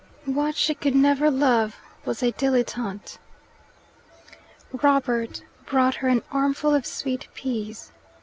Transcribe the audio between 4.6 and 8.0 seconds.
Robert brought her an armful of sweet peas.